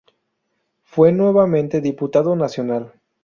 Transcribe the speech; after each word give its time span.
Fue 0.81 1.11
nuevamente 1.11 1.79
diputado 1.79 2.35
nacional. 2.35 2.91